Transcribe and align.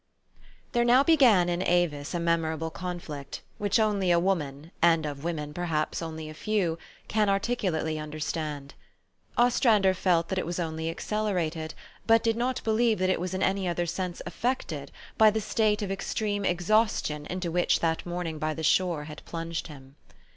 THERE 0.71 0.83
now 0.83 1.03
began 1.03 1.47
in 1.47 1.61
Avis 1.61 2.15
a 2.15 2.19
memorable 2.19 2.71
conflict, 2.71 3.41
which 3.59 3.79
only 3.79 4.09
a 4.09 4.17
woman, 4.17 4.71
and 4.81 5.05
of 5.05 5.23
women 5.23 5.53
perhaps 5.53 6.01
only 6.01 6.27
a 6.27 6.33
few, 6.33 6.79
can 7.07 7.29
articulately 7.29 7.99
understand. 7.99 8.73
Ostrander 9.37 9.93
felt 9.93 10.29
that 10.29 10.39
it 10.39 10.45
was 10.47 10.59
only 10.59 10.89
accelerated, 10.89 11.75
but 12.07 12.23
did 12.23 12.35
not 12.35 12.63
believe 12.63 12.97
that 12.97 13.11
it 13.11 13.19
was 13.19 13.35
in 13.35 13.43
any 13.43 13.67
other 13.67 13.85
sense 13.85 14.23
affected, 14.25 14.91
by 15.19 15.29
the 15.29 15.39
state 15.39 15.83
of 15.83 15.91
extreme 15.91 16.43
exhaustion 16.45 17.27
into 17.27 17.51
which 17.51 17.79
that 17.79 18.03
morning 18.03 18.39
by 18.39 18.55
the 18.55 18.63
shore 18.63 19.03
had 19.03 19.21
plunged 19.27 19.67
him. 19.67 19.97